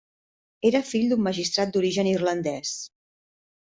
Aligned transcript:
Era 0.69 0.81
fill 0.93 1.13
d'un 1.13 1.23
magistrat 1.27 1.77
d'origen 1.77 2.13
irlandès. 2.17 2.77